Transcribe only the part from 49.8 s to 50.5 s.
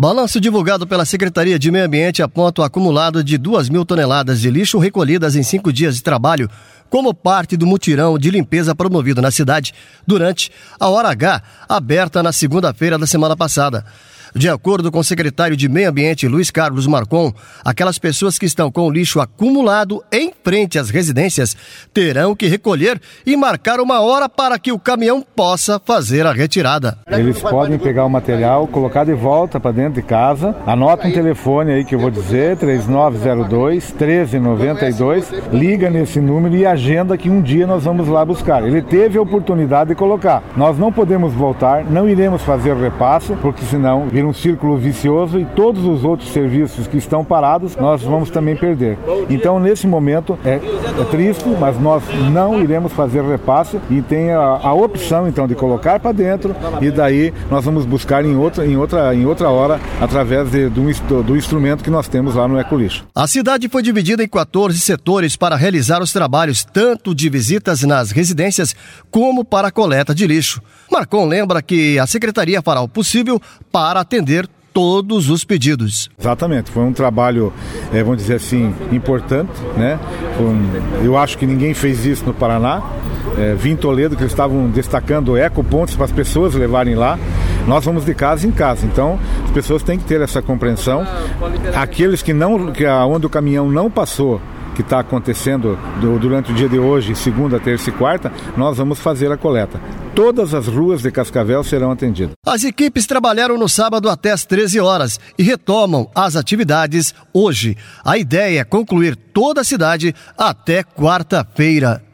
momento,